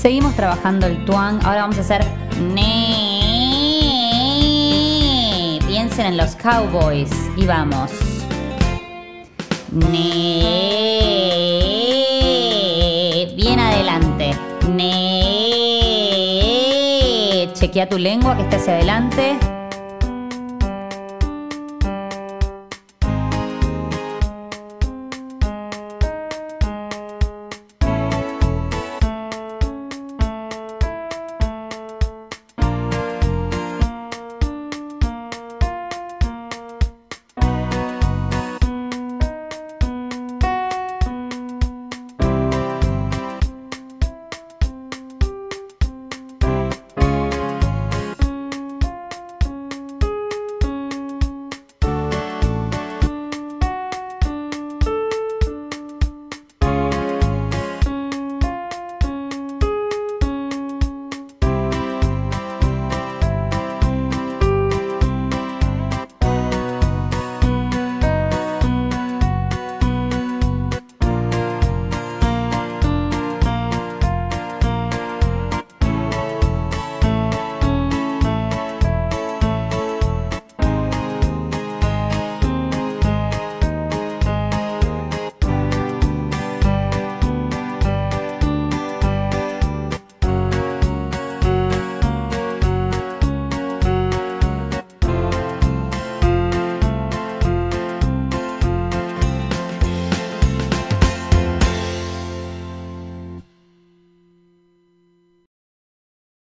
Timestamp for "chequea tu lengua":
17.54-18.36